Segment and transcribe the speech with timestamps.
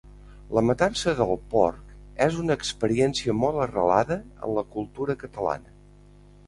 [0.57, 1.91] La matança del porc
[2.27, 5.81] és una experiència molt arrelada en la cultura catalana.